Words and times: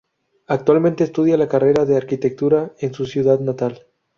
Actualmente 0.47 1.03
estudia 1.03 1.37
la 1.37 1.47
carrera 1.47 1.85
de 1.85 1.95
arquitectura 1.95 2.73
en 2.79 2.91
su 2.91 3.05
ciudad 3.05 3.39
natal. 3.39 3.85